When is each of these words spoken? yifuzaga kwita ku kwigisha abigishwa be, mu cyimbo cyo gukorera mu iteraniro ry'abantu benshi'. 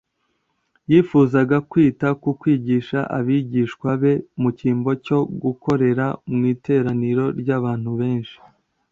yifuzaga 0.91 1.57
kwita 1.69 2.07
ku 2.21 2.29
kwigisha 2.39 2.99
abigishwa 3.17 3.89
be, 4.01 4.13
mu 4.41 4.49
cyimbo 4.57 4.91
cyo 5.05 5.19
gukorera 5.43 6.05
mu 6.35 6.41
iteraniro 6.53 7.25
ry'abantu 7.39 7.89
benshi'. 7.99 8.37